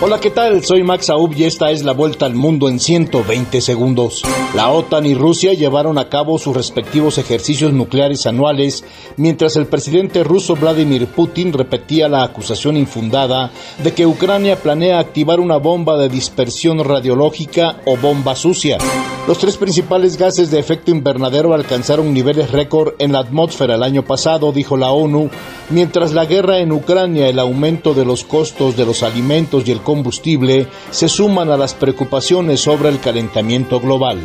[0.00, 0.62] Hola, ¿qué tal?
[0.64, 4.22] Soy Max Aub y esta es la vuelta al mundo en 120 segundos.
[4.54, 8.84] La OTAN y Rusia llevaron a cabo sus respectivos ejercicios nucleares anuales,
[9.16, 13.50] mientras el presidente ruso Vladimir Putin repetía la acusación infundada
[13.82, 18.78] de que Ucrania planea activar una bomba de dispersión radiológica o bomba sucia.
[19.26, 24.02] Los tres principales gases de efecto invernadero alcanzaron niveles récord en la atmósfera el año
[24.02, 25.28] pasado, dijo la ONU,
[25.68, 29.82] mientras la guerra en Ucrania, el aumento de los costos de los alimentos y el
[29.82, 34.18] combustible se suman a las preocupaciones sobre el calentamiento global.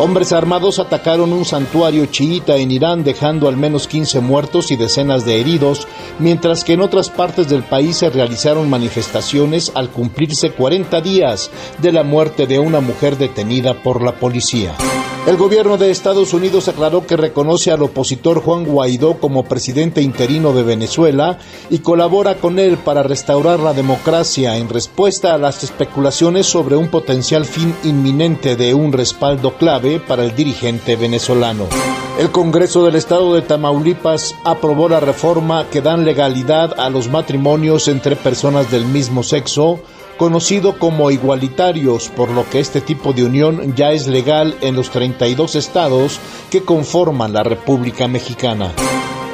[0.00, 5.24] Hombres armados atacaron un santuario chiita en Irán dejando al menos 15 muertos y decenas
[5.24, 5.88] de heridos,
[6.20, 11.90] mientras que en otras partes del país se realizaron manifestaciones al cumplirse 40 días de
[11.90, 14.76] la muerte de una mujer detenida por la policía.
[15.28, 20.54] El gobierno de Estados Unidos aclaró que reconoce al opositor Juan Guaidó como presidente interino
[20.54, 26.46] de Venezuela y colabora con él para restaurar la democracia en respuesta a las especulaciones
[26.46, 31.66] sobre un potencial fin inminente de un respaldo clave para el dirigente venezolano.
[32.18, 37.86] El Congreso del Estado de Tamaulipas aprobó la reforma que dan legalidad a los matrimonios
[37.88, 39.78] entre personas del mismo sexo,
[40.18, 44.90] conocido como igualitarios, por lo que este tipo de unión ya es legal en los
[44.90, 48.74] 32 estados que conforman la República Mexicana.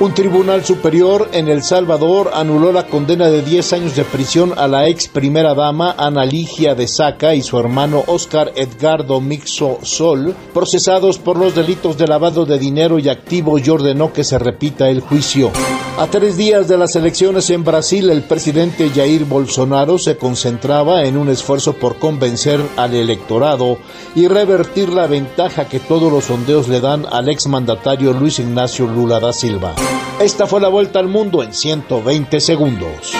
[0.00, 4.66] Un tribunal superior en El Salvador anuló la condena de 10 años de prisión a
[4.66, 10.34] la ex primera dama Ana Ligia de Saca y su hermano Oscar Edgardo Mixo Sol,
[10.52, 14.88] procesados por los delitos de lavado de dinero y activos y ordenó que se repita
[14.88, 15.52] el juicio.
[15.96, 21.16] A tres días de las elecciones en Brasil, el presidente Jair Bolsonaro se concentraba en
[21.16, 23.78] un esfuerzo por convencer al electorado
[24.16, 29.20] y revertir la ventaja que todos los sondeos le dan al exmandatario Luis Ignacio Lula
[29.20, 29.76] da Silva.
[30.20, 33.12] Esta fue la vuelta al mundo en 120 segundos.